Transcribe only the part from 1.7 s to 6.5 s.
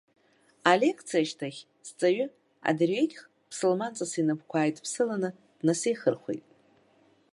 сҵаҩы, адырҩегьых, ԥсылманҵас инапқәа ааидыԥсаланы днасеихырхәеит.